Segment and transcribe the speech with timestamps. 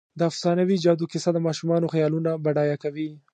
[0.19, 3.09] د افسانوي جادو کیسه د ماشومانو خیالونه بډایه کوي.